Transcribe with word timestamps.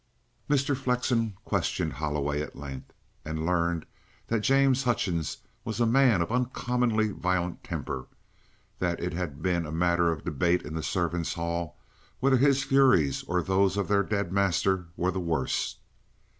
Mr. 0.49 0.75
Flexen 0.75 1.35
questioned 1.45 1.93
Holloway 1.93 2.41
at 2.41 2.55
length, 2.55 2.91
and 3.23 3.45
learned 3.45 3.85
that 4.29 4.39
James 4.41 4.81
Hutchings 4.83 5.37
was 5.63 5.79
a 5.79 5.85
man 5.85 6.23
of 6.23 6.31
uncommonly 6.31 7.09
violent 7.11 7.63
temper; 7.63 8.07
that 8.79 8.99
it 8.99 9.13
had 9.13 9.43
been 9.43 9.63
a 9.67 9.71
matter 9.71 10.11
of 10.11 10.23
debate 10.25 10.63
in 10.63 10.73
the 10.73 10.81
servants' 10.81 11.35
hall 11.35 11.77
whether 12.19 12.37
his 12.37 12.63
furies 12.63 13.23
or 13.27 13.43
those 13.43 13.77
of 13.77 13.89
their 13.89 14.01
dead 14.01 14.31
master 14.33 14.87
were 14.97 15.11
the 15.11 15.19
worse. 15.19 15.77